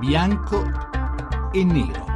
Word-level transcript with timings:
bianco 0.00 0.64
e 1.52 1.64
nero. 1.64 2.09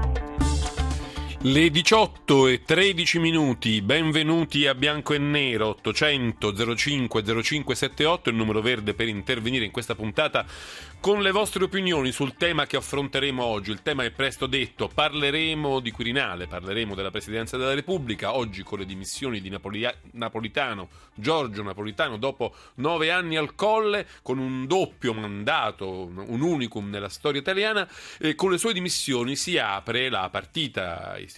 Le 1.46 1.68
18 1.68 2.46
e 2.46 2.62
13 2.62 3.18
minuti, 3.18 3.83
benvenuti 3.83 4.67
a 4.67 4.75
Bianco 4.75 5.12
e 5.12 5.18
Nero, 5.18 5.67
800 5.67 6.75
05 6.75 7.23
0578, 7.23 8.30
il 8.30 8.34
numero 8.34 8.62
verde 8.62 8.95
per 8.95 9.09
intervenire 9.09 9.66
in 9.66 9.70
questa 9.70 9.95
puntata 9.95 10.46
con 11.01 11.20
le 11.20 11.33
vostre 11.33 11.65
opinioni 11.65 12.12
sul 12.12 12.34
tema 12.34 12.65
che 12.65 12.79
affronteremo 12.79 13.45
oggi. 13.45 13.73
Il 13.73 13.83
tema 13.83 14.05
è 14.05 14.11
presto 14.11 14.46
detto, 14.46 14.88
parleremo 14.88 15.80
di 15.80 15.91
Quirinale, 15.91 16.46
parleremo 16.46 16.95
della 16.95 17.11
Presidenza 17.11 17.59
della 17.59 17.74
Repubblica, 17.74 18.34
oggi 18.34 18.62
con 18.62 18.79
le 18.79 18.87
dimissioni 18.87 19.42
di 19.42 19.51
Napolia- 19.51 19.95
Napolitano, 20.12 20.88
Giorgio 21.12 21.62
Napolitano, 21.62 22.16
dopo 22.16 22.55
nove 22.77 23.11
anni 23.11 23.37
al 23.37 23.55
colle, 23.55 24.06
con 24.23 24.38
un 24.38 24.66
doppio 24.66 25.12
mandato, 25.12 26.06
un 26.06 26.41
unicum 26.41 26.88
nella 26.88 27.11
storia 27.11 27.42
italiana, 27.42 27.87
e 28.19 28.34
con 28.34 28.51
le 28.51 28.56
sue 28.56 28.73
dimissioni 28.73 29.37
si 29.37 29.59
apre 29.59 30.09
la 30.09 30.30
partita 30.30 31.19
istituzionale 31.19 31.33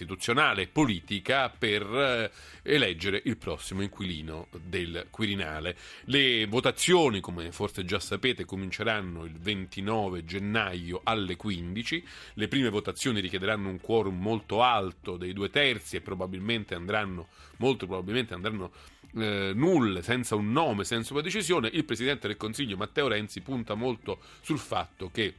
e 0.61 0.67
politica 0.67 1.49
per 1.49 1.81
eh, 1.81 2.31
eleggere 2.63 3.21
il 3.25 3.37
prossimo 3.37 3.81
inquilino 3.81 4.47
del 4.63 5.07
Quirinale. 5.09 5.75
Le 6.05 6.45
votazioni, 6.45 7.19
come 7.19 7.51
forse 7.51 7.85
già 7.85 7.99
sapete, 7.99 8.45
cominceranno 8.45 9.25
il 9.25 9.37
29 9.37 10.25
gennaio 10.25 11.01
alle 11.03 11.35
15. 11.35 12.05
Le 12.33 12.47
prime 12.47 12.69
votazioni 12.69 13.19
richiederanno 13.19 13.69
un 13.69 13.79
quorum 13.79 14.19
molto 14.19 14.61
alto 14.61 15.17
dei 15.17 15.33
due 15.33 15.49
terzi 15.49 15.95
e 15.95 16.01
probabilmente 16.01 16.75
andranno, 16.75 17.27
molto 17.57 17.85
probabilmente 17.85 18.33
andranno 18.33 18.71
eh, 19.15 19.51
nulle, 19.55 20.01
senza 20.01 20.35
un 20.35 20.51
nome, 20.51 20.83
senza 20.83 21.13
una 21.13 21.21
decisione. 21.21 21.69
Il 21.71 21.85
Presidente 21.85 22.27
del 22.27 22.37
Consiglio 22.37 22.77
Matteo 22.77 23.07
Renzi 23.07 23.41
punta 23.41 23.73
molto 23.73 24.19
sul 24.41 24.59
fatto 24.59 25.09
che 25.11 25.33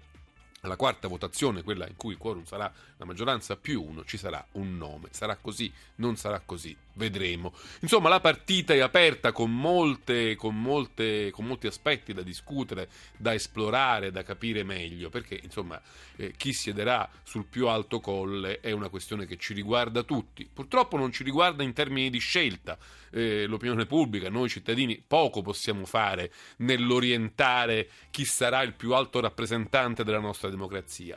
alla 0.68 0.76
quarta 0.76 1.08
votazione, 1.08 1.62
quella 1.62 1.88
in 1.88 1.96
cui 1.96 2.12
il 2.12 2.18
quorum 2.18 2.44
sarà 2.44 2.72
la 2.96 3.04
maggioranza 3.04 3.56
più 3.56 3.82
uno, 3.82 4.04
ci 4.04 4.16
sarà 4.16 4.44
un 4.52 4.76
nome. 4.76 5.08
Sarà 5.10 5.36
così, 5.36 5.72
non 5.96 6.16
sarà 6.16 6.40
così, 6.44 6.76
vedremo. 6.94 7.54
Insomma, 7.80 8.08
la 8.08 8.20
partita 8.20 8.74
è 8.74 8.80
aperta 8.80 9.32
con, 9.32 9.54
molte, 9.54 10.36
con, 10.36 10.60
molte, 10.60 11.30
con 11.30 11.46
molti 11.46 11.66
aspetti 11.66 12.12
da 12.12 12.22
discutere, 12.22 12.88
da 13.16 13.34
esplorare, 13.34 14.10
da 14.10 14.22
capire 14.22 14.62
meglio, 14.62 15.08
perché 15.08 15.40
insomma 15.42 15.80
eh, 16.16 16.34
chi 16.36 16.52
siederà 16.52 17.08
sul 17.22 17.46
più 17.46 17.68
alto 17.68 18.00
colle 18.00 18.60
è 18.60 18.72
una 18.72 18.88
questione 18.88 19.26
che 19.26 19.36
ci 19.36 19.54
riguarda 19.54 20.02
tutti. 20.02 20.48
Purtroppo 20.52 20.96
non 20.96 21.12
ci 21.12 21.24
riguarda 21.24 21.62
in 21.62 21.72
termini 21.72 22.10
di 22.10 22.18
scelta. 22.18 22.76
Eh, 23.10 23.46
l'opinione 23.46 23.86
pubblica, 23.86 24.28
noi 24.28 24.50
cittadini, 24.50 25.02
poco 25.04 25.40
possiamo 25.40 25.86
fare 25.86 26.30
nell'orientare 26.58 27.88
chi 28.10 28.26
sarà 28.26 28.60
il 28.62 28.74
più 28.74 28.92
alto 28.92 29.20
rappresentante 29.20 30.04
della 30.04 30.18
nostra 30.18 30.50
democrazia, 30.50 30.57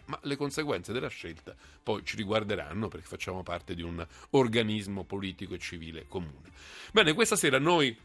ma 0.05 0.19
le 0.23 0.35
conseguenze 0.35 0.93
della 0.93 1.07
scelta 1.07 1.55
poi 1.81 2.03
ci 2.03 2.15
riguarderanno 2.15 2.87
perché 2.87 3.07
facciamo 3.07 3.43
parte 3.43 3.73
di 3.73 3.81
un 3.81 4.05
organismo 4.31 5.03
politico 5.03 5.53
e 5.53 5.59
civile 5.59 6.05
comune. 6.07 6.51
Bene, 6.91 7.13
questa 7.13 7.35
sera 7.35 7.59
noi 7.59 7.97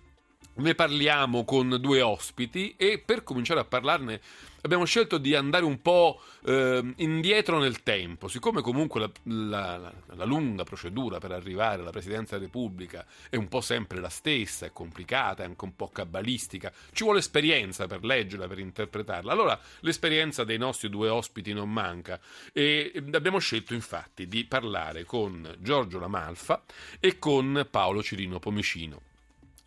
ne 0.56 0.74
parliamo 0.74 1.44
con 1.44 1.76
due 1.80 2.00
ospiti 2.00 2.74
e 2.76 3.02
per 3.04 3.22
cominciare 3.22 3.60
a 3.60 3.64
parlarne 3.64 4.20
abbiamo 4.66 4.84
scelto 4.84 5.18
di 5.18 5.34
andare 5.34 5.64
un 5.64 5.80
po' 5.80 6.20
eh, 6.44 6.82
indietro 6.96 7.58
nel 7.58 7.82
tempo, 7.82 8.26
siccome 8.26 8.60
comunque 8.60 9.00
la, 9.00 9.10
la, 9.22 9.92
la, 10.14 10.24
lunga 10.24 10.64
procedura 10.64 11.18
per 11.18 11.30
arrivare 11.30 11.80
alla 11.80 11.90
Presidenza 11.90 12.34
della 12.34 12.46
Repubblica 12.46 13.06
è 13.30 13.36
un 13.36 13.46
po' 13.48 13.60
sempre 13.60 14.00
la 14.00 14.08
stessa, 14.08 14.66
è 14.66 14.72
complicata, 14.72 15.42
è 15.42 15.46
anche 15.46 15.64
un 15.64 15.76
po' 15.76 15.88
cabalistica, 15.88 16.72
ci 16.92 17.04
vuole 17.04 17.20
esperienza 17.20 17.86
per 17.86 18.04
leggerla, 18.04 18.48
per 18.48 18.58
interpretarla. 18.58 19.32
Allora 19.32 19.58
l'esperienza 19.80 20.42
dei 20.42 20.58
nostri 20.58 20.90
due 20.90 21.08
ospiti 21.08 21.52
non 21.52 21.72
manca 21.72 22.20
e 22.52 22.92
abbiamo 23.12 23.38
scelto 23.38 23.72
infatti 23.72 24.26
di 24.26 24.44
parlare 24.44 25.04
con 25.04 25.56
Giorgio 25.60 26.00
Lamalfa 26.00 26.64
e 26.98 27.18
con 27.18 27.66
Paolo 27.70 28.02
Cirino 28.02 28.40
Pomicino. 28.40 29.14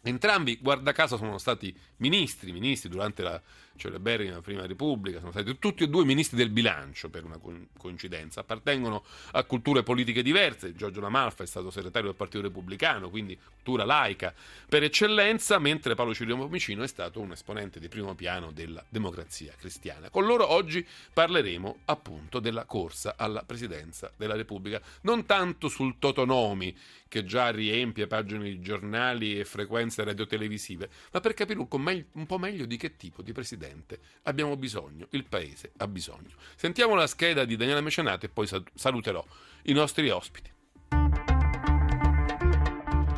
Entrambi, 0.01 0.57
guarda 0.61 0.93
caso, 0.93 1.17
sono 1.17 1.37
stati 1.37 1.75
ministri, 1.97 2.51
ministri 2.51 2.89
durante 2.89 3.21
la 3.21 3.41
celeberrima 3.79 4.41
Prima 4.41 4.65
Repubblica, 4.67 5.19
sono 5.19 5.31
stati 5.31 5.57
tutti 5.57 5.83
e 5.83 5.87
due 5.87 6.05
ministri 6.05 6.37
del 6.37 6.49
bilancio 6.49 7.09
per 7.09 7.23
una 7.23 7.39
coincidenza, 7.77 8.41
appartengono 8.41 9.03
a 9.31 9.43
culture 9.43 9.81
politiche 9.81 10.21
diverse, 10.21 10.75
Giorgio 10.75 11.01
Lamalfa 11.01 11.43
è 11.43 11.47
stato 11.47 11.71
segretario 11.71 12.09
del 12.09 12.17
Partito 12.17 12.43
Repubblicano, 12.43 13.09
quindi 13.09 13.37
cultura 13.69 13.85
laica 13.85 14.33
per 14.67 14.83
eccellenza, 14.83 15.59
mentre 15.59 15.95
Paolo 15.95 16.13
Cirio 16.13 16.37
Pomicino 16.37 16.83
è 16.83 16.87
stato 16.87 17.19
un 17.19 17.31
esponente 17.31 17.79
di 17.79 17.87
primo 17.87 18.15
piano 18.15 18.51
della 18.51 18.83
democrazia 18.89 19.53
cristiana. 19.57 20.09
Con 20.09 20.25
loro 20.25 20.51
oggi 20.51 20.85
parleremo 21.13 21.79
appunto 21.85 22.39
della 22.39 22.65
corsa 22.65 23.15
alla 23.17 23.43
presidenza 23.43 24.11
della 24.15 24.35
Repubblica, 24.35 24.81
non 25.01 25.25
tanto 25.25 25.67
sul 25.69 25.97
Totonomi, 25.99 26.75
che 27.07 27.25
già 27.25 27.49
riempie 27.49 28.07
pagine 28.07 28.43
di 28.43 28.59
giornali 28.59 29.39
e 29.39 29.45
frequenze 29.45 30.03
radiotelevisive, 30.03 30.89
ma 31.11 31.19
per 31.19 31.33
capire 31.33 31.59
un 31.59 32.25
po' 32.25 32.37
meglio 32.37 32.65
di 32.65 32.77
che 32.77 32.95
tipo 32.95 33.21
di 33.21 33.31
presidente 33.69 33.99
abbiamo 34.23 34.55
bisogno, 34.57 35.07
il 35.11 35.25
paese 35.25 35.71
ha 35.77 35.87
bisogno. 35.87 36.35
Sentiamo 36.55 36.95
la 36.95 37.07
scheda 37.07 37.45
di 37.45 37.55
Daniela 37.55 37.81
Mecenate 37.81 38.27
e 38.27 38.29
poi 38.29 38.47
saluterò 38.73 39.23
i 39.63 39.73
nostri 39.73 40.09
ospiti. 40.09 40.51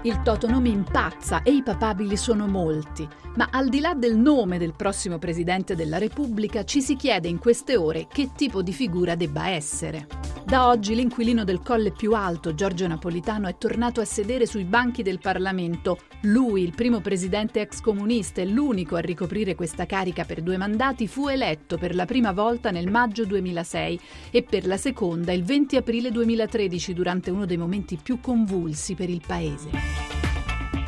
Il 0.03 0.21
totonome 0.23 0.69
impazza 0.69 1.43
e 1.43 1.51
i 1.51 1.61
papabili 1.61 2.17
sono 2.17 2.47
molti, 2.47 3.07
ma 3.35 3.49
al 3.51 3.69
di 3.69 3.79
là 3.79 3.93
del 3.93 4.17
nome 4.17 4.57
del 4.57 4.73
prossimo 4.73 5.19
Presidente 5.19 5.75
della 5.75 5.99
Repubblica 5.99 6.65
ci 6.65 6.81
si 6.81 6.95
chiede 6.95 7.27
in 7.27 7.37
queste 7.37 7.77
ore 7.77 8.07
che 8.07 8.31
tipo 8.35 8.63
di 8.63 8.73
figura 8.73 9.15
debba 9.15 9.49
essere. 9.49 10.07
Da 10.51 10.67
oggi 10.67 10.95
l'inquilino 10.95 11.45
del 11.45 11.61
colle 11.61 11.91
più 11.91 12.11
alto, 12.13 12.53
Giorgio 12.53 12.85
Napolitano, 12.85 13.47
è 13.47 13.57
tornato 13.57 14.01
a 14.01 14.05
sedere 14.05 14.45
sui 14.45 14.65
banchi 14.65 15.01
del 15.01 15.17
Parlamento. 15.17 15.99
Lui, 16.23 16.61
il 16.61 16.75
primo 16.75 16.99
presidente 16.99 17.61
ex 17.61 17.79
comunista 17.79 18.41
e 18.41 18.47
l'unico 18.47 18.97
a 18.97 18.99
ricoprire 18.99 19.55
questa 19.55 19.85
carica 19.85 20.25
per 20.25 20.41
due 20.41 20.57
mandati, 20.57 21.07
fu 21.07 21.29
eletto 21.29 21.77
per 21.77 21.95
la 21.95 22.03
prima 22.03 22.33
volta 22.33 22.69
nel 22.69 22.91
maggio 22.91 23.23
2006 23.23 23.99
e 24.29 24.43
per 24.43 24.67
la 24.67 24.75
seconda 24.75 25.31
il 25.31 25.45
20 25.45 25.77
aprile 25.77 26.11
2013 26.11 26.93
durante 26.93 27.31
uno 27.31 27.45
dei 27.45 27.55
momenti 27.55 27.95
più 27.95 28.19
convulsi 28.19 28.93
per 28.93 29.09
il 29.09 29.21
Paese. 29.25 30.20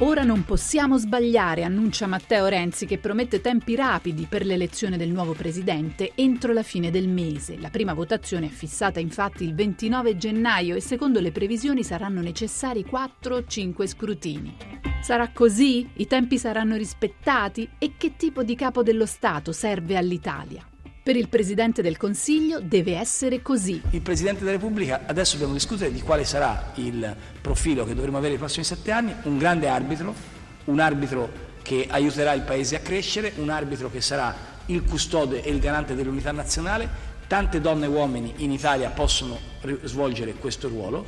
Ora 0.06 0.24
non 0.24 0.44
possiamo 0.44 0.98
sbagliare, 0.98 1.64
annuncia 1.64 2.08
Matteo 2.08 2.48
Renzi 2.48 2.86
che 2.86 2.98
promette 2.98 3.40
tempi 3.40 3.74
rapidi 3.74 4.26
per 4.28 4.46
l'elezione 4.46 4.98
del 4.98 5.10
nuovo 5.10 5.32
presidente 5.32 6.12
entro 6.16 6.52
la 6.52 6.62
fine 6.62 6.92
del 6.92 7.08
mese. 7.08 7.58
La 7.58 7.70
prima 7.70 7.94
votazione 7.94 8.48
è 8.48 8.50
fissata 8.50 9.00
infatti 9.00 9.46
il 9.46 9.56
29 9.56 10.18
gennaio 10.18 10.76
e 10.76 10.82
secondo 10.82 11.22
le 11.22 11.32
previsioni 11.32 11.86
saranno 11.86 12.20
necessari 12.20 12.86
4-5 12.86 13.86
scrutini. 13.88 14.58
Sarà 15.02 15.30
così? 15.32 15.90
I 15.94 16.06
tempi 16.06 16.38
saranno 16.38 16.76
rispettati? 16.76 17.70
E 17.80 17.94
che 17.96 18.18
tipo 18.18 18.44
di 18.44 18.56
capo 18.56 18.84
dello 18.84 19.06
Stato 19.06 19.54
serve 19.54 19.96
all'Italia? 19.96 20.68
Per 21.04 21.18
il 21.18 21.28
Presidente 21.28 21.82
del 21.82 21.98
Consiglio 21.98 22.62
deve 22.62 22.98
essere 22.98 23.42
così. 23.42 23.82
Il 23.90 24.00
Presidente 24.00 24.40
della 24.40 24.52
Repubblica, 24.52 25.02
adesso 25.06 25.34
dobbiamo 25.34 25.52
discutere 25.52 25.92
di 25.92 26.00
quale 26.00 26.24
sarà 26.24 26.72
il 26.76 27.14
profilo 27.42 27.84
che 27.84 27.94
dovremo 27.94 28.16
avere 28.16 28.32
nei 28.32 28.40
prossimi 28.40 28.64
sette 28.64 28.90
anni, 28.92 29.14
un 29.24 29.38
grande 29.38 29.68
arbitro, 29.68 30.16
un 30.64 30.80
arbitro 30.80 31.30
che 31.62 31.88
aiuterà 31.90 32.32
il 32.32 32.44
Paese 32.44 32.78
a 32.78 32.80
crescere, 32.80 33.34
un 33.36 33.50
arbitro 33.50 33.92
che 33.92 34.00
sarà 34.00 34.34
il 34.68 34.86
custode 34.86 35.44
e 35.44 35.50
il 35.50 35.60
garante 35.60 35.94
dell'unità 35.94 36.32
nazionale. 36.32 36.88
Tante 37.28 37.60
donne 37.60 37.84
e 37.84 37.90
uomini 37.90 38.36
in 38.38 38.54
Italia 38.54 38.90
possono 38.90 39.38
svolgere 39.84 40.36
questo 40.36 40.70
ruolo. 40.70 41.06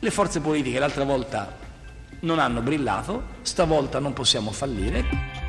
Le 0.00 0.10
forze 0.10 0.40
politiche 0.40 0.80
l'altra 0.80 1.04
volta 1.04 1.56
non 2.22 2.40
hanno 2.40 2.62
brillato, 2.62 3.22
stavolta 3.42 4.00
non 4.00 4.12
possiamo 4.12 4.50
fallire. 4.50 5.39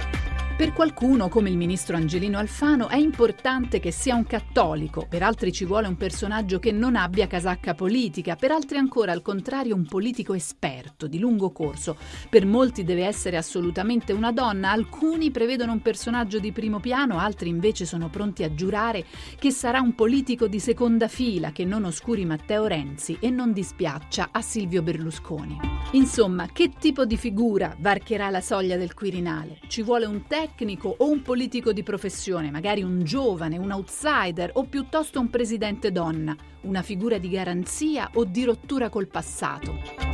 Per 0.61 0.73
qualcuno, 0.73 1.27
come 1.27 1.49
il 1.49 1.57
ministro 1.57 1.95
Angelino 1.95 2.37
Alfano, 2.37 2.87
è 2.87 2.95
importante 2.95 3.79
che 3.79 3.89
sia 3.89 4.13
un 4.13 4.25
cattolico, 4.25 5.07
per 5.09 5.23
altri 5.23 5.51
ci 5.51 5.65
vuole 5.65 5.87
un 5.87 5.97
personaggio 5.97 6.59
che 6.59 6.71
non 6.71 6.95
abbia 6.95 7.25
casacca 7.25 7.73
politica, 7.73 8.35
per 8.35 8.51
altri 8.51 8.77
ancora 8.77 9.11
al 9.11 9.23
contrario 9.23 9.73
un 9.73 9.87
politico 9.87 10.35
esperto, 10.35 11.07
di 11.07 11.17
lungo 11.17 11.49
corso. 11.49 11.97
Per 12.29 12.45
molti 12.45 12.83
deve 12.83 13.07
essere 13.07 13.37
assolutamente 13.37 14.13
una 14.13 14.31
donna, 14.31 14.69
alcuni 14.69 15.31
prevedono 15.31 15.71
un 15.71 15.81
personaggio 15.81 16.37
di 16.37 16.51
primo 16.51 16.79
piano, 16.79 17.17
altri 17.17 17.49
invece 17.49 17.85
sono 17.85 18.09
pronti 18.09 18.43
a 18.43 18.53
giurare 18.53 19.03
che 19.39 19.49
sarà 19.49 19.81
un 19.81 19.95
politico 19.95 20.45
di 20.45 20.59
seconda 20.59 21.07
fila, 21.07 21.51
che 21.51 21.65
non 21.65 21.85
oscuri 21.85 22.23
Matteo 22.23 22.67
Renzi 22.67 23.17
e 23.19 23.31
non 23.31 23.51
dispiaccia 23.51 24.29
a 24.31 24.43
Silvio 24.43 24.83
Berlusconi. 24.83 25.57
Insomma, 25.93 26.45
che 26.53 26.69
tipo 26.77 27.05
di 27.05 27.17
figura 27.17 27.75
varcherà 27.79 28.29
la 28.29 28.41
soglia 28.41 28.77
del 28.77 28.93
Quirinale? 28.93 29.57
Ci 29.67 29.81
vuole 29.81 30.05
un 30.05 30.27
tecnico 30.27 30.49
tecnico 30.51 30.93
o 30.97 31.09
un 31.09 31.21
politico 31.21 31.71
di 31.73 31.83
professione, 31.83 32.51
magari 32.51 32.83
un 32.83 33.03
giovane, 33.03 33.57
un 33.57 33.71
outsider 33.71 34.51
o 34.53 34.65
piuttosto 34.65 35.19
un 35.19 35.29
presidente 35.29 35.91
donna, 35.91 36.35
una 36.61 36.81
figura 36.81 37.17
di 37.17 37.29
garanzia 37.29 38.09
o 38.13 38.25
di 38.25 38.43
rottura 38.43 38.89
col 38.89 39.07
passato. 39.07 40.10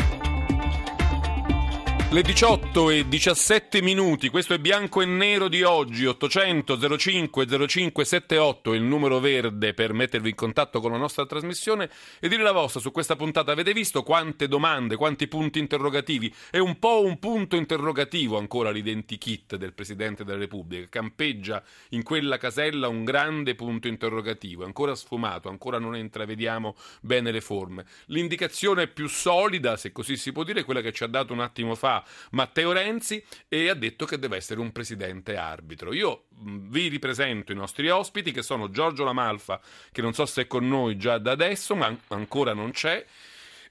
Le 2.09 2.21
18 2.21 2.89
e 2.89 3.05
17 3.05 3.81
minuti, 3.81 4.29
questo 4.29 4.53
è 4.53 4.59
bianco 4.59 5.01
e 5.01 5.05
nero 5.05 5.49
di 5.49 5.63
oggi, 5.63 6.05
800 6.05 6.97
05 6.97 7.67
05 7.67 8.05
78 8.05 8.73
il 8.73 8.81
numero 8.81 9.19
verde 9.19 9.73
per 9.73 9.91
mettervi 9.91 10.29
in 10.29 10.35
contatto 10.35 10.79
con 10.79 10.91
la 10.91 10.97
nostra 10.97 11.25
trasmissione 11.25 11.89
e 12.21 12.29
dire 12.29 12.43
la 12.43 12.53
vostra 12.53 12.79
su 12.79 12.91
questa 12.91 13.17
puntata. 13.17 13.51
Avete 13.51 13.73
visto 13.73 14.03
quante 14.03 14.47
domande, 14.47 14.95
quanti 14.95 15.27
punti 15.27 15.59
interrogativi? 15.59 16.33
È 16.49 16.59
un 16.59 16.79
po' 16.79 17.03
un 17.03 17.19
punto 17.19 17.57
interrogativo 17.57 18.37
ancora 18.37 18.71
l'identikit 18.71 19.57
del 19.57 19.73
Presidente 19.73 20.23
della 20.23 20.39
Repubblica, 20.39 20.87
campeggia 20.87 21.61
in 21.89 22.03
quella 22.03 22.37
casella 22.37 22.87
un 22.87 23.03
grande 23.03 23.53
punto 23.53 23.89
interrogativo, 23.89 24.63
ancora 24.63 24.95
sfumato, 24.95 25.49
ancora 25.49 25.77
non 25.77 25.97
intravediamo 25.97 26.73
bene 27.01 27.33
le 27.33 27.41
forme. 27.41 27.85
L'indicazione 28.05 28.87
più 28.87 29.09
solida, 29.09 29.75
se 29.75 29.91
così 29.91 30.15
si 30.15 30.31
può 30.31 30.43
dire, 30.43 30.61
è 30.61 30.63
quella 30.63 30.79
che 30.79 30.93
ci 30.93 31.03
ha 31.03 31.07
dato 31.07 31.33
un 31.33 31.41
attimo 31.41 31.75
fa 31.75 31.95
Matteo 32.31 32.71
Renzi 32.71 33.23
e 33.47 33.69
ha 33.69 33.73
detto 33.73 34.05
che 34.05 34.19
deve 34.19 34.37
essere 34.37 34.59
un 34.59 34.71
presidente 34.71 35.37
arbitro. 35.37 35.93
Io 35.93 36.25
vi 36.41 36.87
ripresento 36.87 37.51
i 37.51 37.55
nostri 37.55 37.89
ospiti 37.89 38.31
che 38.31 38.41
sono 38.41 38.69
Giorgio 38.69 39.03
Lamalfa, 39.03 39.61
che 39.91 40.01
non 40.01 40.13
so 40.13 40.25
se 40.25 40.43
è 40.43 40.47
con 40.47 40.67
noi 40.67 40.97
già 40.97 41.17
da 41.17 41.31
adesso, 41.31 41.75
ma 41.75 41.95
ancora 42.07 42.53
non 42.53 42.71
c'è 42.71 43.05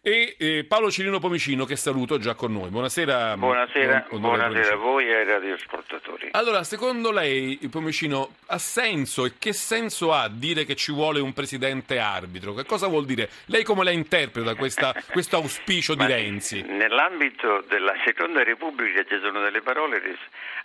e 0.06 0.36
eh, 0.38 0.64
Paolo 0.68 0.88
Cirino 0.88 1.18
Pomicino 1.18 1.64
che 1.64 1.74
saluto 1.74 2.16
già 2.18 2.34
con 2.34 2.52
noi. 2.52 2.68
Buonasera. 2.70 3.36
Buonasera, 3.36 4.06
on, 4.10 4.20
buonasera 4.20 4.74
a 4.74 4.76
voi 4.76 5.08
e 5.08 5.16
ai 5.16 5.24
radioascoltatori. 5.24 6.28
Allora, 6.30 6.62
secondo 6.62 7.10
lei, 7.10 7.58
Pomicino, 7.68 8.36
ha 8.46 8.58
senso 8.58 9.24
e 9.24 9.32
che 9.36 9.52
senso 9.52 10.12
ha 10.12 10.28
dire 10.28 10.64
che 10.64 10.76
ci 10.76 10.92
vuole 10.92 11.18
un 11.18 11.32
presidente 11.32 11.98
arbitro? 11.98 12.54
Che 12.54 12.64
cosa 12.64 12.86
vuol 12.86 13.04
dire? 13.04 13.28
Lei 13.46 13.64
come 13.64 13.82
la 13.82 13.90
interpreta 13.90 14.54
questa, 14.54 14.94
questo 15.10 15.38
auspicio 15.38 15.96
di 15.96 16.06
Renzi? 16.06 16.62
Nell'ambito 16.62 17.64
della 17.66 17.96
Seconda 18.04 18.44
Repubblica 18.44 19.02
ci 19.02 19.18
sono 19.20 19.40
delle 19.40 19.60
parole 19.60 20.00
che 20.00 20.16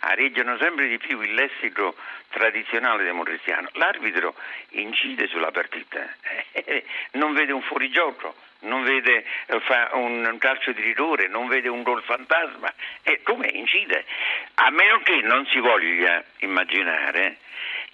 areggiano 0.02 0.56
sempre 0.60 0.86
di 0.86 0.98
più 0.98 1.20
il 1.20 1.34
lessico 1.34 1.96
tradizionale 2.28 3.02
democristiano. 3.02 3.70
L'arbitro 3.72 4.36
incide 4.68 5.26
sulla 5.26 5.50
partita, 5.50 5.98
non 7.18 7.32
vede 7.32 7.50
un 7.50 7.62
fuorigioco 7.62 8.50
non 8.62 8.82
vede 8.82 9.24
eh, 9.46 9.60
un 9.92 10.36
calcio 10.38 10.72
di 10.72 10.82
rigore, 10.82 11.28
non 11.28 11.48
vede 11.48 11.68
un 11.68 11.82
gol 11.82 12.02
fantasma. 12.02 12.72
E 13.02 13.22
come 13.22 13.48
incide? 13.48 14.04
A 14.54 14.70
meno 14.70 15.00
che 15.02 15.20
non 15.22 15.46
si 15.46 15.58
voglia 15.58 16.22
immaginare 16.38 17.38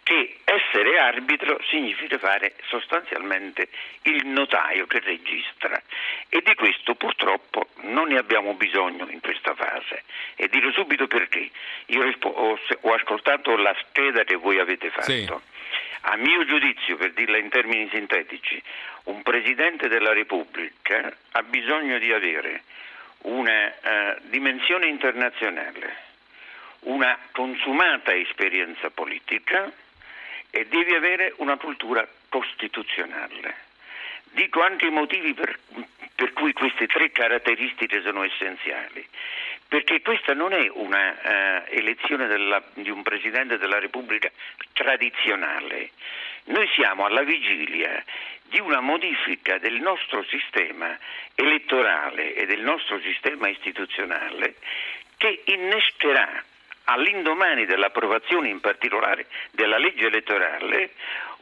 che 0.09 0.39
essere 0.45 0.99
arbitro 0.99 1.61
significa 1.69 2.17
fare 2.17 2.55
sostanzialmente 2.69 3.69
il 4.05 4.27
notaio 4.27 4.87
che 4.87 5.01
registra 5.01 5.83
e 6.31 6.41
di 6.43 6.55
questo 6.55 6.95
purtroppo 6.95 7.69
non 7.83 8.09
ne 8.09 8.17
abbiamo 8.17 8.55
bisogno 8.55 9.07
in 9.11 9.21
questa 9.21 9.55
fase 9.55 10.05
e 10.37 10.49
dirò 10.49 10.71
subito 10.73 11.07
perché. 11.07 11.51
Io 11.87 12.11
ho, 12.23 12.95
ascoltato 12.95 13.55
la 13.57 13.77
scheda 13.83 14.25
che 14.25 14.37
voi 14.37 14.59
avete 14.59 14.89
fatto. 14.89 15.11
Sì. 15.11 15.57
A 16.03 16.17
mio 16.17 16.45
giudizio, 16.45 16.97
per 16.97 17.13
dirla 17.13 17.39
in 17.39 17.49
termini 17.49 17.89
sintetici, 17.91 18.63
un 19.05 19.23
Presidente 19.23 19.89
della 19.89 20.13
Repubblica 20.13 21.15
ha 21.33 21.43
bisogno 21.43 21.99
di 21.99 22.13
avere 22.13 22.63
una 23.23 23.67
uh, 23.67 24.21
dimensione 24.29 24.87
internazionale, 24.87 25.97
una 26.81 27.19
consumata 27.33 28.15
esperienza 28.15 28.91
politica 28.91 29.71
e 30.51 30.67
deve 30.67 30.97
avere 30.97 31.35
una 31.39 31.57
cultura 31.57 32.07
costituzionale. 32.29 33.67
Dico 34.31 34.63
anche 34.63 34.87
i 34.87 34.91
motivi 34.91 35.35
per, 35.35 35.59
per 36.15 36.33
cui 36.33 36.53
queste 36.53 36.87
tre 36.87 37.11
caratteristiche 37.11 38.03
sono 38.03 38.23
essenziali 38.23 39.07
perché 39.69 40.01
questa 40.01 40.33
non 40.33 40.53
è 40.53 40.69
una 40.73 41.11
uh, 41.11 41.63
elezione 41.69 42.27
della, 42.27 42.63
di 42.75 42.89
un 42.89 43.03
Presidente 43.03 43.59
della 43.59 43.79
Repubblica 43.79 44.31
tradizionale. 44.73 45.91
Noi 46.45 46.67
siamo 46.75 47.05
alla 47.05 47.23
vigilia 47.23 48.03
di 48.45 48.59
una 48.61 48.81
modifica 48.81 49.59
del 49.59 49.75
nostro 49.81 50.25
sistema 50.25 50.97
elettorale 51.35 52.35
e 52.35 52.47
del 52.47 52.63
nostro 52.63 52.99
sistema 53.01 53.49
istituzionale 53.49 54.55
che 55.19 55.43
innescherà 55.45 56.43
all'indomani 56.85 57.67
dell'approvazione 57.67 58.49
in 58.49 58.61
particolare 58.61 59.27
della 59.51 59.77
legge 59.77 60.07
elettorale 60.07 60.93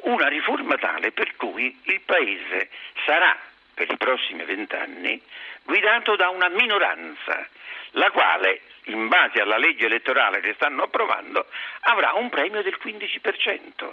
una 0.07 0.27
riforma 0.27 0.77
tale 0.77 1.13
per 1.13 1.37
cui 1.37 1.79
il 1.85 2.01
Paese 2.01 2.71
sarà 3.05 3.39
per 3.75 3.89
i 3.89 3.97
prossimi 3.97 4.45
vent'anni 4.45 5.21
guidato 5.63 6.17
da 6.17 6.29
una 6.31 6.49
minoranza 6.49 7.49
la 7.97 8.11
quale, 8.11 8.61
in 8.85 9.09
base 9.09 9.41
alla 9.41 9.59
legge 9.59 9.87
elettorale 9.87 10.41
che 10.41 10.55
stanno 10.55 10.85
approvando, 10.85 11.47
avrà 11.81 12.13
un 12.15 12.29
premio 12.29 12.63
del 12.63 12.79
15%, 12.83 13.93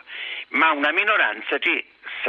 ma 0.50 0.72
una 0.72 0.92
minoranza 0.92 1.58
che 1.58 1.86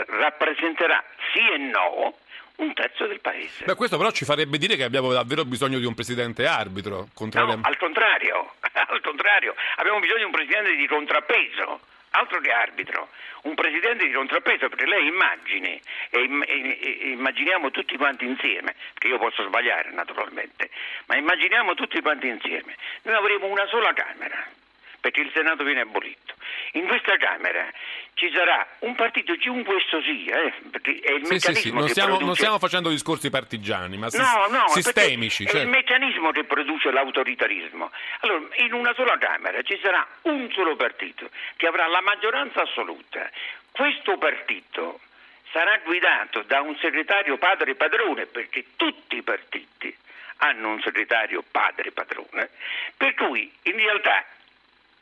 rappresenterà 0.06 1.02
sì 1.32 1.40
e 1.40 1.58
no 1.58 2.16
un 2.56 2.72
terzo 2.72 3.06
del 3.06 3.20
paese. 3.20 3.64
Beh, 3.64 3.74
questo 3.74 3.96
però 3.96 4.10
ci 4.10 4.24
farebbe 4.24 4.58
dire 4.58 4.76
che 4.76 4.84
abbiamo 4.84 5.12
davvero 5.12 5.44
bisogno 5.44 5.78
di 5.78 5.86
un 5.86 5.94
presidente 5.94 6.46
arbitro. 6.46 7.08
No, 7.18 7.60
al 7.62 7.76
contrario, 7.76 8.54
al 8.72 9.00
contrario, 9.00 9.54
abbiamo 9.76 9.98
bisogno 9.98 10.18
di 10.18 10.24
un 10.24 10.30
presidente 10.30 10.76
di 10.76 10.86
contrappeso 10.86 11.80
altro 12.14 12.40
che 12.40 12.50
arbitro, 12.50 13.08
un 13.43 13.55
presidente 13.55 14.06
di 14.06 14.12
contrappeso, 14.12 14.69
perché 14.69 14.87
lei 14.87 15.06
immagini, 15.06 15.81
e, 16.11 16.20
e, 16.46 17.11
immaginiamo 17.11 17.70
tutti 17.70 17.96
quanti 17.96 18.25
insieme, 18.25 18.75
che 18.94 19.08
io 19.08 19.19
posso 19.19 19.44
sbagliare 19.44 19.90
naturalmente, 19.93 20.70
ma 21.06 21.16
immaginiamo 21.16 21.75
tutti 21.75 22.00
quanti 22.00 22.28
insieme, 22.28 22.76
noi 23.02 23.14
avremo 23.14 23.46
una 23.46 23.66
sola 23.66 23.93
Camera, 23.93 24.46
perché 25.04 25.20
il 25.20 25.30
Senato 25.34 25.64
viene 25.64 25.82
abolito. 25.82 26.32
In 26.72 26.86
questa 26.86 27.18
Camera 27.18 27.70
ci 28.14 28.30
sarà 28.32 28.66
un 28.78 28.94
partito, 28.94 29.34
chiunque 29.34 29.76
sia, 29.86 30.40
eh, 30.40 30.54
perché 30.70 30.98
è 30.98 31.12
il 31.12 31.26
sì, 31.26 31.32
meccanismo 31.34 31.52
sì, 31.52 31.60
sì. 31.60 31.70
Non, 31.72 31.88
stiamo, 31.88 32.08
produce... 32.08 32.24
non 32.24 32.34
stiamo 32.36 32.58
facendo 32.58 32.88
discorsi 32.88 33.28
partigiani, 33.28 33.98
ma 33.98 34.08
no, 34.12 34.46
no, 34.48 34.68
sistemici. 34.68 35.44
È 35.44 35.58
il 35.58 35.68
meccanismo 35.68 36.30
che 36.30 36.44
produce 36.44 36.90
l'autoritarismo. 36.90 37.90
Allora, 38.20 38.46
in 38.64 38.72
una 38.72 38.94
sola 38.94 39.18
Camera 39.18 39.60
ci 39.60 39.78
sarà 39.82 40.06
un 40.22 40.50
solo 40.52 40.74
partito 40.74 41.28
che 41.56 41.66
avrà 41.66 41.86
la 41.86 42.00
maggioranza 42.00 42.62
assoluta. 42.62 43.28
Questo 43.72 44.16
partito 44.16 45.00
sarà 45.52 45.80
guidato 45.84 46.44
da 46.46 46.62
un 46.62 46.74
segretario 46.78 47.36
padre 47.36 47.74
padrone, 47.74 48.24
perché 48.24 48.64
tutti 48.76 49.16
i 49.16 49.22
partiti 49.22 49.94
hanno 50.38 50.70
un 50.70 50.80
segretario 50.80 51.44
padre 51.50 51.92
padrone, 51.92 52.48
per 52.96 53.12
cui 53.12 53.52
in 53.64 53.76
realtà 53.76 54.24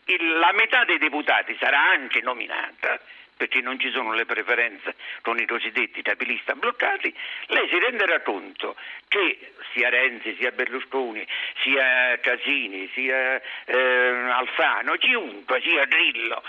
il, 0.06 0.38
la 0.38 0.52
metà 0.52 0.84
dei 0.84 0.98
deputati 0.98 1.56
sarà 1.58 1.80
anche 1.90 2.20
nominata 2.20 2.98
perché 3.42 3.60
non 3.60 3.76
ci 3.80 3.90
sono 3.90 4.12
le 4.12 4.24
preferenze 4.24 4.94
con 5.20 5.36
i 5.36 5.46
cosiddetti 5.46 6.00
tapilista 6.00 6.54
bloccati, 6.54 7.12
lei 7.46 7.68
si 7.68 7.78
renderà 7.78 8.20
conto 8.20 8.76
che 9.08 9.52
sia 9.72 9.88
Renzi, 9.88 10.36
sia 10.36 10.52
Berlusconi, 10.52 11.26
sia 11.62 12.16
Casini, 12.20 12.88
sia 12.94 13.42
eh, 13.64 14.30
Alfano, 14.30 14.94
chiunque, 14.94 15.60
sia 15.60 15.84
Grillo, 15.86 16.40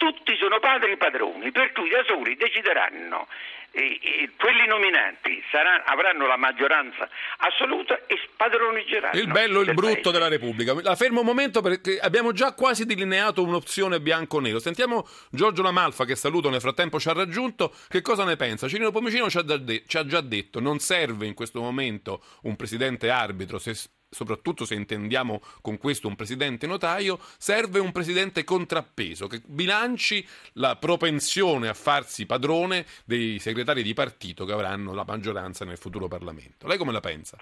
tutti 0.00 0.34
sono 0.36 0.58
padri 0.60 0.92
e 0.92 0.96
padroni, 0.96 1.50
per 1.52 1.72
cui 1.72 1.90
da 1.90 2.02
soli 2.06 2.34
decideranno 2.34 3.28
e, 3.70 4.00
e 4.02 4.30
quelli 4.38 4.66
nominati 4.66 5.42
saranno, 5.50 5.82
avranno 5.84 6.26
la 6.26 6.38
maggioranza 6.38 7.06
assoluta 7.36 8.06
e 8.06 8.18
spadroneggeranno. 8.24 9.20
Il 9.20 9.30
bello 9.30 9.60
e 9.60 9.64
il 9.64 9.74
brutto 9.74 9.92
paese. 9.92 10.12
della 10.12 10.28
Repubblica. 10.28 10.74
La 10.80 10.96
fermo 10.96 11.20
un 11.20 11.26
momento 11.26 11.60
perché 11.60 11.98
abbiamo 11.98 12.32
già 12.32 12.54
quasi 12.54 12.86
delineato 12.86 13.42
un'opzione 13.42 14.00
bianco-nero. 14.00 14.58
Sentiamo 14.58 15.06
Giorgio 15.30 15.60
Lamalfa 15.62 16.06
che 16.06 16.16
saluto 16.16 16.48
nel 16.48 16.62
frattempo 16.62 16.98
ci 16.98 17.10
ha 17.10 17.12
raggiunto. 17.12 17.74
Che 17.86 18.00
cosa 18.00 18.24
ne 18.24 18.36
pensa? 18.36 18.68
Cirino 18.68 18.90
Pomicino 18.92 19.28
ci 19.28 19.36
ha, 19.36 19.42
de- 19.42 19.84
ci 19.86 19.98
ha 19.98 20.06
già 20.06 20.22
detto 20.22 20.60
non 20.60 20.78
serve 20.78 21.26
in 21.26 21.34
questo 21.34 21.60
momento 21.60 22.24
un 22.44 22.56
presidente 22.56 23.10
arbitro 23.10 23.58
se 23.58 23.74
soprattutto 24.10 24.64
se 24.64 24.74
intendiamo 24.74 25.40
con 25.62 25.78
questo 25.78 26.08
un 26.08 26.16
presidente 26.16 26.66
notaio, 26.66 27.18
serve 27.38 27.78
un 27.78 27.92
presidente 27.92 28.44
contrappeso 28.44 29.28
che 29.28 29.40
bilanci 29.44 30.26
la 30.54 30.76
propensione 30.76 31.68
a 31.68 31.74
farsi 31.74 32.26
padrone 32.26 32.84
dei 33.04 33.38
segretari 33.38 33.82
di 33.82 33.94
partito 33.94 34.44
che 34.44 34.52
avranno 34.52 34.92
la 34.92 35.04
maggioranza 35.06 35.64
nel 35.64 35.78
futuro 35.78 36.08
Parlamento. 36.08 36.66
Lei 36.66 36.76
come 36.76 36.92
la 36.92 37.00
pensa? 37.00 37.38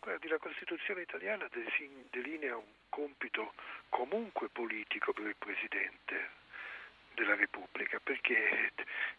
Guardi, 0.00 0.26
la 0.26 0.38
Costituzione 0.38 1.02
italiana 1.02 1.48
delinea 2.10 2.56
un 2.56 2.64
compito 2.88 3.52
comunque 3.88 4.48
politico 4.48 5.12
per 5.12 5.26
il 5.26 5.36
Presidente 5.38 6.41
della 7.14 7.34
Repubblica 7.34 8.00
perché 8.02 8.72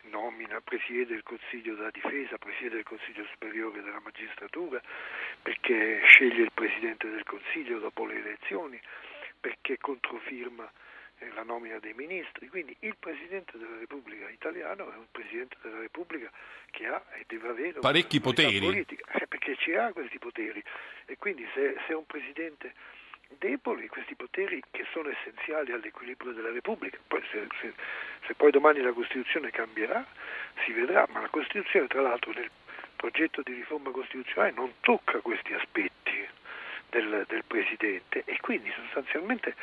nomina, 0.03 0.61
presiede 0.61 1.15
il 1.15 1.23
Consiglio 1.23 1.75
della 1.75 1.91
Difesa, 1.91 2.37
presiede 2.37 2.77
il 2.77 2.83
Consiglio 2.83 3.25
Superiore 3.31 3.81
della 3.81 3.99
Magistratura, 3.99 4.81
perché 5.41 6.01
sceglie 6.05 6.43
il 6.43 6.51
Presidente 6.53 7.09
del 7.09 7.23
Consiglio 7.23 7.79
dopo 7.79 8.05
le 8.05 8.19
elezioni, 8.19 8.79
perché 9.39 9.77
controfirma 9.77 10.71
eh, 11.19 11.31
la 11.33 11.43
nomina 11.43 11.79
dei 11.79 11.93
ministri. 11.93 12.47
Quindi 12.47 12.75
il 12.79 12.95
Presidente 12.97 13.57
della 13.57 13.77
Repubblica 13.77 14.29
italiano 14.29 14.91
è 14.91 14.97
un 14.97 15.07
Presidente 15.11 15.57
della 15.61 15.79
Repubblica 15.79 16.31
che 16.71 16.87
ha 16.87 17.03
e 17.13 17.23
deve 17.27 17.49
avere 17.49 17.79
parecchi 17.79 18.19
poteri 18.19 18.59
politica, 18.59 19.05
eh, 19.13 19.27
perché 19.27 19.55
ci 19.57 19.73
ha 19.75 19.91
questi 19.91 20.19
poteri 20.19 20.61
e 21.05 21.17
quindi 21.17 21.47
se, 21.53 21.75
se 21.87 21.93
un 21.93 22.05
Presidente 22.05 22.73
deboli, 23.37 23.87
questi 23.87 24.15
poteri 24.15 24.61
che 24.71 24.85
sono 24.91 25.09
essenziali 25.09 25.71
all'equilibrio 25.71 26.31
della 26.31 26.51
Repubblica. 26.51 26.97
Poi 27.07 27.21
se, 27.31 27.47
se, 27.61 27.73
se 28.25 28.33
poi 28.35 28.51
domani 28.51 28.81
la 28.81 28.91
Costituzione 28.91 29.51
cambierà, 29.51 30.05
si 30.65 30.71
vedrà, 30.71 31.07
ma 31.11 31.21
la 31.21 31.29
Costituzione 31.29 31.87
tra 31.87 32.01
l'altro 32.01 32.31
nel 32.33 32.49
progetto 32.95 33.41
di 33.41 33.53
riforma 33.53 33.91
costituzionale 33.91 34.53
non 34.55 34.73
tocca 34.79 35.19
questi 35.19 35.53
aspetti 35.53 36.25
del, 36.89 37.25
del 37.27 37.43
Presidente 37.45 38.23
e 38.25 38.37
quindi 38.39 38.71
sostanzialmente 38.75 39.55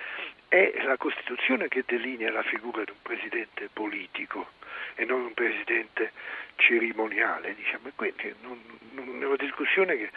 è 0.48 0.82
la 0.82 0.96
Costituzione 0.96 1.68
che 1.68 1.84
delinea 1.86 2.30
la 2.32 2.42
figura 2.42 2.82
di 2.84 2.90
un 2.90 3.00
Presidente 3.02 3.68
politico 3.72 4.50
e 4.96 5.04
non 5.04 5.22
un 5.22 5.34
Presidente 5.34 6.12
cerimoniale, 6.56 7.54
diciamo. 7.54 7.90
quindi 7.94 8.34
non, 8.42 8.60
non 8.92 9.22
è 9.22 9.24
una 9.24 9.36
discussione 9.36 9.96
che... 9.96 10.10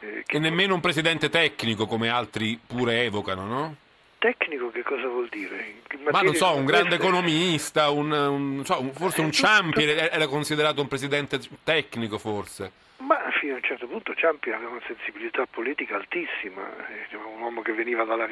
Eh, 0.00 0.22
che 0.24 0.36
e 0.36 0.40
nemmeno 0.40 0.74
un 0.74 0.80
Presidente 0.80 1.28
tecnico 1.28 1.86
come 1.86 2.08
altri 2.08 2.58
pure 2.64 3.04
evocano, 3.04 3.44
no? 3.44 3.76
Tecnico 4.18 4.70
che 4.70 4.82
cosa 4.82 5.06
vuol 5.06 5.28
dire? 5.28 5.76
Ma 6.10 6.22
non 6.22 6.34
so, 6.34 6.52
un 6.54 6.64
grande 6.64 6.96
economista, 6.96 7.90
un, 7.90 8.10
un, 8.10 8.64
so, 8.64 8.90
forse 8.92 9.20
un 9.20 9.30
Ciampi 9.30 9.84
era 9.84 10.26
considerato 10.26 10.80
un 10.80 10.88
presidente 10.88 11.38
tecnico 11.62 12.18
forse. 12.18 12.86
Ma 12.98 13.16
fino 13.38 13.52
a 13.52 13.56
un 13.56 13.62
certo 13.62 13.86
punto 13.86 14.12
Ciampi 14.14 14.50
aveva 14.50 14.70
una 14.70 14.82
sensibilità 14.88 15.46
politica 15.46 15.94
altissima, 15.94 16.62
un 17.12 17.40
uomo 17.40 17.62
che 17.62 17.72
veniva 17.72 18.02
dalla 18.02 18.26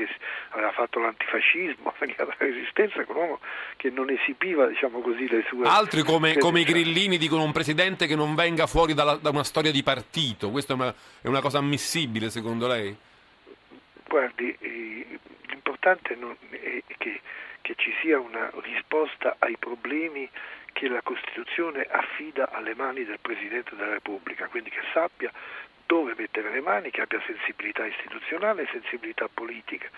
aveva 0.50 0.72
fatto 0.72 0.98
l'antifascismo, 0.98 1.94
veniva 2.00 2.24
dalla 2.24 2.34
resistenza, 2.38 3.04
un 3.06 3.14
uomo 3.14 3.40
che 3.76 3.90
non 3.90 4.10
esibiva 4.10 4.66
diciamo 4.66 5.00
così, 5.00 5.28
le 5.28 5.44
sue... 5.48 5.68
Altri 5.68 6.02
come, 6.02 6.36
come, 6.38 6.62
i 6.62 6.64
grillini 6.64 7.16
dicono 7.16 7.44
un 7.44 7.52
presidente 7.52 8.08
che 8.08 8.16
non 8.16 8.34
venga 8.34 8.66
fuori 8.66 8.92
dalla, 8.92 9.14
da 9.14 9.30
una 9.30 9.44
storia 9.44 9.70
di 9.70 9.84
partito, 9.84 10.50
questa 10.50 10.72
è 10.72 10.76
una, 10.76 10.92
è 11.22 11.28
una 11.28 11.40
cosa 11.40 11.58
ammissibile 11.58 12.28
secondo 12.28 12.66
lei? 12.66 12.96
Guardi, 14.08 14.56
l'importante 15.76 16.16
è 16.50 16.82
che, 16.96 17.20
che 17.60 17.74
ci 17.76 17.94
sia 18.00 18.18
una 18.18 18.50
risposta 18.62 19.36
ai 19.38 19.56
problemi 19.58 20.28
che 20.72 20.88
la 20.88 21.02
Costituzione 21.02 21.86
affida 21.88 22.50
alle 22.50 22.74
mani 22.74 23.04
del 23.04 23.18
Presidente 23.20 23.76
della 23.76 23.92
Repubblica, 23.92 24.46
quindi 24.46 24.70
che 24.70 24.82
sappia 24.92 25.30
dove 25.86 26.14
mettere 26.16 26.50
le 26.50 26.60
mani, 26.60 26.90
che 26.90 27.02
abbia 27.02 27.22
sensibilità 27.26 27.86
istituzionale 27.86 28.62
e 28.62 28.68
sensibilità 28.72 29.28
politica. 29.32 29.88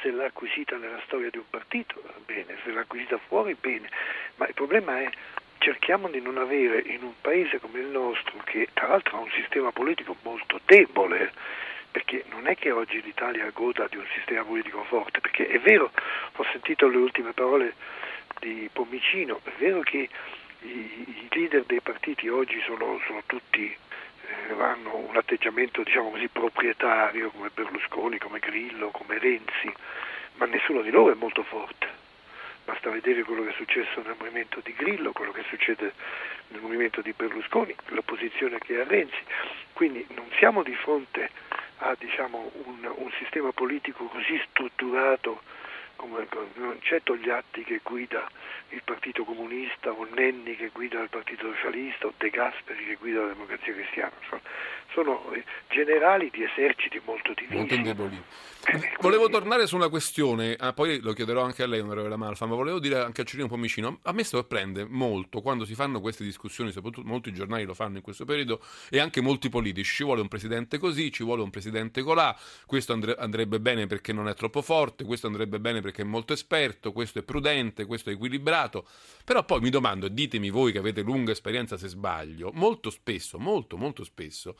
Se 0.00 0.10
l'ha 0.10 0.26
acquisita 0.26 0.76
nella 0.76 1.00
storia 1.04 1.30
di 1.30 1.38
un 1.38 1.48
partito, 1.48 2.02
bene, 2.24 2.56
se 2.64 2.70
l'ha 2.70 2.80
acquisita 2.80 3.18
fuori, 3.18 3.54
bene, 3.54 3.88
ma 4.36 4.46
il 4.46 4.54
problema 4.54 5.00
è 5.00 5.10
cerchiamo 5.58 6.08
di 6.08 6.20
non 6.20 6.38
avere 6.38 6.80
in 6.80 7.02
un 7.02 7.14
paese 7.20 7.60
come 7.60 7.80
il 7.80 7.86
nostro, 7.86 8.38
che 8.44 8.68
tra 8.72 8.88
l'altro 8.88 9.18
ha 9.18 9.20
un 9.20 9.30
sistema 9.30 9.72
politico 9.72 10.16
molto 10.22 10.60
debole, 10.64 11.32
perché 11.96 12.24
non 12.28 12.46
è 12.46 12.54
che 12.56 12.72
oggi 12.72 13.00
l'Italia 13.00 13.48
goda 13.54 13.86
di 13.88 13.96
un 13.96 14.04
sistema 14.14 14.44
politico 14.44 14.84
forte, 14.84 15.22
perché 15.22 15.46
è 15.46 15.58
vero, 15.60 15.90
ho 16.36 16.44
sentito 16.52 16.88
le 16.88 16.98
ultime 16.98 17.32
parole 17.32 17.72
di 18.38 18.68
Pomicino, 18.70 19.40
è 19.42 19.50
vero 19.56 19.80
che 19.80 20.06
i, 20.60 21.26
leader 21.30 21.64
dei 21.64 21.80
partiti 21.80 22.28
oggi 22.28 22.60
sono, 22.66 23.00
sono 23.06 23.22
tutti 23.24 23.64
eh, 23.64 24.62
hanno 24.62 24.94
un 25.08 25.16
atteggiamento 25.16 25.82
diciamo 25.82 26.10
così 26.10 26.28
proprietario 26.28 27.30
come 27.30 27.48
Berlusconi, 27.54 28.18
come 28.18 28.40
Grillo, 28.40 28.90
come 28.90 29.18
Renzi, 29.18 29.72
ma 30.34 30.44
nessuno 30.44 30.82
di 30.82 30.90
loro 30.90 31.12
è 31.12 31.16
molto 31.16 31.44
forte. 31.44 31.88
Basta 32.66 32.90
vedere 32.90 33.22
quello 33.22 33.42
che 33.44 33.50
è 33.50 33.54
successo 33.54 34.02
nel 34.02 34.16
movimento 34.18 34.60
di 34.62 34.74
Grillo, 34.74 35.12
quello 35.12 35.32
che 35.32 35.44
succede 35.48 35.94
nel 36.48 36.60
movimento 36.60 37.00
di 37.00 37.14
Berlusconi, 37.16 37.74
l'opposizione 37.86 38.58
che 38.58 38.80
ha 38.80 38.84
Renzi. 38.84 39.22
Quindi 39.72 40.04
non 40.14 40.26
siamo 40.36 40.62
di 40.62 40.74
fronte 40.74 41.30
a 41.78 41.94
diciamo, 41.98 42.50
un, 42.64 42.90
un, 42.96 43.10
sistema 43.18 43.52
politico 43.52 44.06
così 44.06 44.40
strutturato 44.50 45.42
come 45.96 46.26
non 46.54 46.78
c'è 46.80 47.02
Togliatti 47.02 47.64
che 47.64 47.80
guida 47.82 48.26
il 48.70 48.82
Partito 48.84 49.24
Comunista 49.24 49.90
o 49.90 50.06
Nenni 50.10 50.56
che 50.56 50.68
guida 50.68 51.00
il 51.00 51.08
Partito 51.08 51.52
Socialista 51.52 52.06
o 52.06 52.12
De 52.16 52.30
Gasperi 52.30 52.84
che 52.84 52.94
guida 52.96 53.22
la 53.22 53.28
Democrazia 53.28 53.72
Cristiana. 53.72 54.12
Sono, 54.28 54.40
sono 54.96 55.30
eh, 55.32 55.44
generali 55.68 56.30
di 56.32 56.42
eserciti 56.42 56.98
molto 57.04 57.34
divisi. 57.34 57.54
Molto 57.54 57.74
indeboliti. 57.74 58.22
Volevo 59.00 59.28
tornare 59.28 59.66
su 59.68 59.76
una 59.76 59.88
questione, 59.88 60.56
ah, 60.58 60.72
poi 60.72 60.98
lo 61.00 61.12
chiederò 61.12 61.42
anche 61.42 61.62
a 61.62 61.68
lei, 61.68 61.78
onorevole 61.78 62.16
Malfa, 62.16 62.46
ma 62.46 62.56
volevo 62.56 62.80
dire 62.80 62.98
anche 62.98 63.20
a 63.20 63.24
Cirino 63.24 63.46
Pomicino, 63.46 64.00
a 64.02 64.12
me 64.12 64.24
sorprende 64.24 64.84
molto 64.84 65.40
quando 65.40 65.64
si 65.64 65.76
fanno 65.76 66.00
queste 66.00 66.24
discussioni, 66.24 66.72
soprattutto 66.72 67.06
molti 67.06 67.32
giornali 67.32 67.64
lo 67.64 67.74
fanno 67.74 67.98
in 67.98 68.02
questo 68.02 68.24
periodo, 68.24 68.60
e 68.90 68.98
anche 68.98 69.20
molti 69.20 69.50
politici, 69.50 69.94
ci 69.96 70.02
vuole 70.02 70.20
un 70.20 70.26
presidente 70.26 70.78
così, 70.78 71.12
ci 71.12 71.22
vuole 71.22 71.42
un 71.42 71.50
presidente 71.50 72.02
colà, 72.02 72.36
questo 72.66 72.92
andre- 72.92 73.14
andrebbe 73.16 73.60
bene 73.60 73.86
perché 73.86 74.12
non 74.12 74.26
è 74.26 74.34
troppo 74.34 74.62
forte, 74.62 75.04
questo 75.04 75.28
andrebbe 75.28 75.60
bene 75.60 75.80
perché 75.80 76.02
è 76.02 76.06
molto 76.06 76.32
esperto, 76.32 76.90
questo 76.90 77.20
è 77.20 77.22
prudente, 77.22 77.84
questo 77.84 78.10
è 78.10 78.14
equilibrato, 78.14 78.84
però 79.24 79.44
poi 79.44 79.60
mi 79.60 79.70
domando, 79.70 80.08
ditemi 80.08 80.50
voi 80.50 80.72
che 80.72 80.78
avete 80.78 81.02
lunga 81.02 81.30
esperienza 81.30 81.76
se 81.76 81.86
sbaglio, 81.86 82.50
molto 82.54 82.90
spesso, 82.90 83.38
molto 83.38 83.76
molto 83.76 84.02
spesso, 84.02 84.56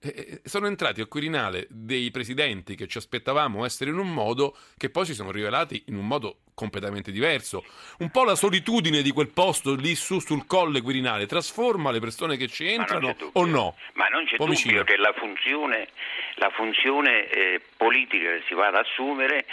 eh, 0.00 0.40
sono 0.44 0.66
entrati 0.66 1.00
al 1.00 1.08
Quirinale 1.08 1.66
dei 1.68 2.10
presidenti 2.10 2.74
che 2.74 2.86
ci 2.86 2.98
aspettavamo 2.98 3.64
essere 3.64 3.90
in 3.90 3.98
un 3.98 4.12
modo 4.12 4.56
che 4.76 4.90
poi 4.90 5.04
si 5.04 5.14
sono 5.14 5.30
rivelati 5.30 5.84
in 5.88 5.96
un 5.96 6.06
modo 6.06 6.38
completamente 6.54 7.12
diverso. 7.12 7.64
Un 7.98 8.10
po' 8.10 8.24
la 8.24 8.34
solitudine 8.34 9.02
di 9.02 9.10
quel 9.10 9.28
posto 9.28 9.74
lì 9.74 9.94
su 9.94 10.18
sul 10.20 10.46
colle 10.46 10.80
Quirinale 10.80 11.26
trasforma 11.26 11.90
le 11.90 12.00
persone 12.00 12.36
che 12.36 12.48
ci 12.48 12.66
entrano 12.66 13.14
o 13.32 13.44
no? 13.44 13.76
Ma 13.94 14.08
non 14.08 14.24
c'è 14.24 14.36
Pomicino. 14.36 14.78
dubbio 14.78 14.84
che 14.84 14.96
la 15.00 15.12
funzione, 15.12 15.88
la 16.36 16.50
funzione 16.50 17.28
eh, 17.28 17.60
politica 17.76 18.30
che 18.36 18.42
si 18.46 18.54
va 18.54 18.68
ad 18.68 18.76
assumere 18.76 19.46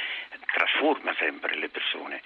trasforma 0.54 1.14
sempre 1.18 1.56
le 1.58 1.70
persone 1.70 2.22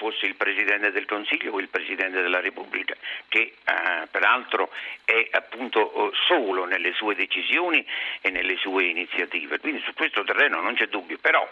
fosse 0.00 0.24
il 0.24 0.34
Presidente 0.34 0.92
del 0.92 1.04
Consiglio 1.04 1.52
o 1.52 1.60
il 1.60 1.68
Presidente 1.68 2.22
della 2.22 2.40
Repubblica, 2.40 2.96
che 3.28 3.52
eh, 3.62 4.06
peraltro 4.10 4.70
è 5.04 5.28
appunto 5.32 5.92
eh, 5.92 6.16
solo 6.26 6.64
nelle 6.64 6.94
sue 6.94 7.14
decisioni 7.14 7.84
e 8.22 8.30
nelle 8.30 8.56
sue 8.56 8.84
iniziative. 8.84 9.58
Quindi 9.58 9.82
su 9.84 9.92
questo 9.92 10.24
terreno 10.24 10.62
non 10.62 10.74
c'è 10.74 10.86
dubbio, 10.86 11.18
però 11.18 11.46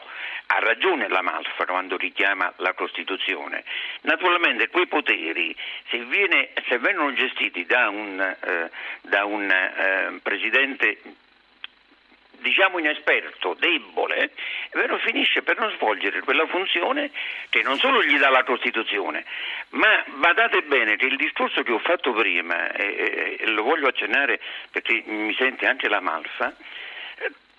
ha 0.47 0.59
ragione 0.61 1.09
la 1.09 1.21
Malfa 1.21 1.67
quando 1.67 1.99
richiama 1.99 2.51
la 2.57 2.73
Costituzione. 2.73 3.65
Naturalmente 4.03 4.71
quei 4.71 4.87
poteri, 4.87 5.55
se, 5.91 5.99
viene, 6.07 6.49
se 6.67 6.79
vengono 6.79 7.13
gestiti 7.13 7.67
da 7.67 7.91
un, 7.91 8.19
eh, 8.19 8.71
da 9.03 9.27
un 9.27 9.51
eh, 9.51 10.21
Presidente 10.23 11.01
diciamo 12.39 12.79
inesperto, 12.79 13.55
debole, 13.59 14.31
vero, 14.73 14.99
finisce 14.99 15.43
per 15.43 15.59
non 15.59 15.71
svolgere 15.73 16.21
quella 16.21 16.47
funzione 16.47 17.11
che 17.49 17.63
non 17.63 17.79
solo 17.79 18.03
gli 18.03 18.19
dà 18.19 18.31
la 18.31 18.45
Costituzione, 18.45 19.25
ma 19.71 20.05
badate 20.07 20.63
bene 20.63 20.97
che 20.97 21.07
il 21.07 21.17
discorso 21.17 21.63
che 21.63 21.73
ho 21.73 21.79
fatto 21.79 22.13
prima, 22.13 22.73
e, 22.73 23.37
e 23.41 23.47
lo 23.47 23.63
voglio 23.63 23.89
accennare 23.89 24.41
perché 24.71 25.03
mi 25.07 25.35
sente 25.35 25.67
anche 25.67 25.89
la 25.89 26.01
Malfa, 26.01 26.55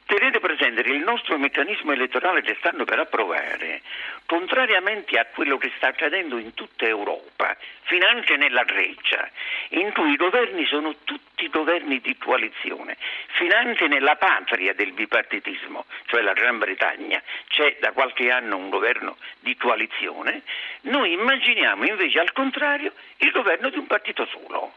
Tenete 0.09 0.39
presente 0.39 0.81
che 0.81 0.89
il 0.89 1.03
nostro 1.03 1.37
meccanismo 1.37 1.91
elettorale 1.91 2.41
che 2.41 2.55
stanno 2.57 2.83
per 2.83 2.97
approvare, 2.97 3.83
contrariamente 4.25 5.19
a 5.19 5.25
quello 5.25 5.59
che 5.59 5.71
sta 5.77 5.89
accadendo 5.89 6.39
in 6.39 6.55
tutta 6.55 6.87
Europa, 6.87 7.55
finanche 7.83 8.35
nella 8.35 8.63
Grecia, 8.63 9.29
in 9.69 9.91
cui 9.91 10.13
i 10.13 10.15
governi 10.15 10.65
sono 10.65 10.95
tutti 11.03 11.47
governi 11.49 11.99
di 12.01 12.17
coalizione, 12.17 12.97
finanche 13.33 13.87
nella 13.87 14.15
patria 14.15 14.73
del 14.73 14.93
bipartitismo, 14.93 15.85
cioè 16.07 16.21
la 16.21 16.33
Gran 16.33 16.57
Bretagna, 16.57 17.21
c'è 17.47 17.77
da 17.79 17.91
qualche 17.91 18.31
anno 18.31 18.57
un 18.57 18.71
governo 18.71 19.15
di 19.41 19.55
coalizione, 19.57 20.41
noi 20.81 21.11
immaginiamo 21.11 21.85
invece 21.85 22.19
al 22.19 22.31
contrario 22.31 22.93
il 23.17 23.29
governo 23.29 23.69
di 23.69 23.77
un 23.77 23.85
partito 23.85 24.25
solo. 24.25 24.73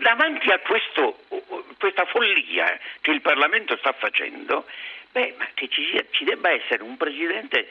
Davanti 0.00 0.48
a 0.52 0.58
questo, 0.60 1.24
questa 1.78 2.04
follia 2.06 2.78
che 3.00 3.10
il 3.10 3.20
Parlamento 3.20 3.76
sta 3.78 3.92
facendo, 3.92 4.66
beh, 5.12 5.36
che 5.54 5.68
ci, 5.68 5.86
sia, 5.90 6.04
ci 6.10 6.24
debba 6.24 6.50
essere 6.50 6.82
un 6.82 6.96
Presidente 6.96 7.68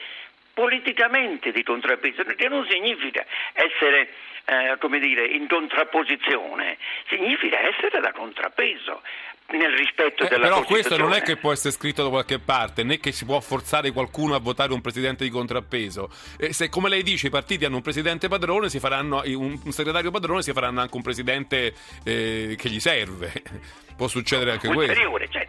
politicamente 0.58 1.52
di 1.52 1.62
contrappeso, 1.62 2.24
che 2.24 2.48
non 2.48 2.66
significa 2.68 3.24
essere 3.52 4.08
eh, 4.44 4.76
come 4.80 4.98
dire, 4.98 5.24
in 5.24 5.46
contrapposizione, 5.46 6.76
significa 7.06 7.60
essere 7.60 8.00
da 8.00 8.10
contrappeso 8.10 9.00
nel 9.50 9.70
rispetto 9.70 10.24
eh, 10.24 10.28
della 10.28 10.48
però 10.48 10.62
questo 10.64 10.96
non 10.96 11.12
è 11.12 11.22
che 11.22 11.36
può 11.36 11.52
essere 11.52 11.72
scritto 11.72 12.02
da 12.02 12.08
qualche 12.08 12.40
parte 12.40 12.82
né 12.82 12.98
che 12.98 13.12
si 13.12 13.24
può 13.24 13.40
forzare 13.40 13.92
qualcuno 13.92 14.34
a 14.34 14.40
votare 14.40 14.72
un 14.72 14.80
presidente 14.80 15.22
di 15.22 15.30
contrappeso. 15.30 16.10
E 16.36 16.52
se 16.52 16.68
come 16.68 16.88
lei 16.88 17.04
dice 17.04 17.28
i 17.28 17.30
partiti 17.30 17.64
hanno 17.64 17.76
un 17.76 17.82
presidente 17.82 18.26
padrone 18.26 18.68
si 18.68 18.80
faranno 18.80 19.22
un, 19.24 19.58
un 19.64 19.72
segretario 19.72 20.10
padrone 20.10 20.42
si 20.42 20.52
faranno 20.52 20.80
anche 20.80 20.96
un 20.96 21.02
presidente 21.02 21.72
eh, 22.04 22.56
che 22.58 22.68
gli 22.68 22.80
serve. 22.80 23.32
Può 23.96 24.08
succedere 24.08 24.52
anche 24.52 24.68
questo. 24.68 24.94
certo. 25.30 25.47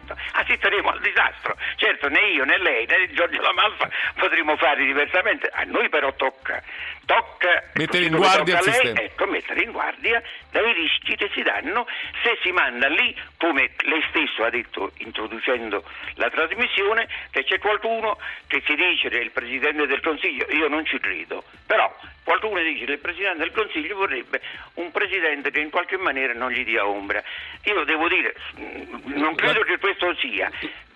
Porteremo 0.70 0.90
al 0.90 1.00
disastro. 1.00 1.56
Certo, 1.76 2.08
né 2.08 2.20
io 2.30 2.44
né 2.44 2.56
lei 2.58 2.86
né 2.86 3.08
Giorgio 3.10 3.42
Lamalfa 3.42 3.90
potremo 4.14 4.56
fare 4.56 4.84
diversamente. 4.84 5.50
A 5.52 5.64
noi 5.64 5.88
però 5.88 6.12
tocca, 6.14 6.62
tocca 7.10 7.64
Mettere 7.74 8.04
in 8.04 8.14
guardia 8.14 8.58
il 8.58 8.62
sistema. 8.62 9.00
ecco, 9.00 9.26
mettere 9.26 9.62
in 9.62 9.72
guardia 9.72 10.22
dai 10.52 10.72
rischi 10.72 11.16
che 11.16 11.28
si 11.34 11.42
danno 11.42 11.84
se 12.22 12.38
si 12.40 12.52
manda 12.52 12.86
lì, 12.86 13.14
come 13.36 13.72
lei 13.82 14.04
stesso 14.10 14.44
ha 14.44 14.50
detto 14.50 14.92
introducendo 14.98 15.82
la 16.14 16.30
trasmissione, 16.30 17.08
che 17.30 17.42
c'è 17.42 17.58
qualcuno 17.58 18.16
che 18.46 18.62
si 18.64 18.76
dice 18.76 19.08
che 19.08 19.18
è 19.18 19.22
il 19.22 19.32
Presidente 19.32 19.86
del 19.86 20.00
Consiglio, 20.00 20.46
io 20.50 20.68
non 20.68 20.84
ci 20.84 21.00
credo, 21.00 21.42
però 21.66 21.92
qualcuno 22.22 22.62
dice 22.62 22.84
che 22.84 22.92
il 22.92 22.98
Presidente 22.98 23.38
del 23.38 23.52
Consiglio 23.52 23.96
vorrebbe 23.96 24.40
un 24.74 24.92
Presidente 24.92 25.50
che 25.50 25.58
in 25.58 25.70
qualche 25.70 25.96
maniera 25.96 26.32
non 26.32 26.52
gli 26.52 26.64
dia 26.64 26.86
ombra. 26.86 27.20
Io 27.64 27.82
devo 27.84 28.06
dire, 28.06 28.34
mh, 28.54 29.18
non 29.18 29.34
credo 29.34 29.62
che 29.62 29.78
questo 29.78 30.14
sia, 30.16 30.48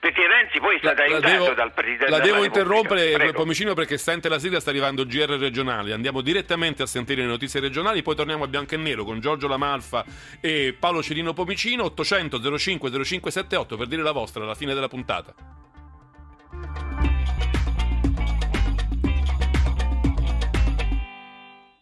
perché 0.05 0.27
Renzi 0.27 0.61
poi 0.61 0.77
è 0.77 0.79
stato 0.81 1.01
aiutato 1.01 1.27
devo, 1.27 1.55
dal 1.55 1.73
Presidente 1.73 2.11
la 2.11 2.19
devo 2.19 2.45
interrompere. 2.45 3.33
Pomicino 3.33 3.73
perché 3.73 3.97
sente 3.97 4.29
la 4.29 4.39
sigla 4.39 4.61
sta 4.61 4.69
arrivando 4.69 5.07
GR 5.07 5.31
regionali. 5.39 5.93
Andiamo 5.93 6.21
direttamente 6.21 6.83
a 6.83 6.87
sentire 6.87 7.23
le 7.23 7.29
notizie 7.29 7.59
regionali 7.59 8.03
poi 8.03 8.15
torniamo 8.15 8.45
a 8.45 8.47
bianco 8.47 8.75
e 8.75 8.77
nero 8.77 9.05
con 9.05 9.21
Giorgio 9.21 9.49
Lamalfa 9.49 10.05
e 10.43 10.77
Paolo 10.79 11.03
Cirino 11.03 11.33
Pomicino 11.33 11.85
800 11.85 12.59
05 12.59 12.91
0578 12.91 13.77
per 13.79 13.87
dire 13.87 14.03
la 14.03 14.13
vostra 14.13 14.43
alla 14.45 14.55
fine 14.55 14.75
della 14.75 14.89
puntata 14.89 15.35